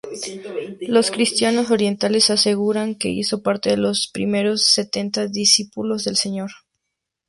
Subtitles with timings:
[0.87, 6.49] Los cristianos orientales aseguran que hizo parte de los primeros setenta discípulos del Señor.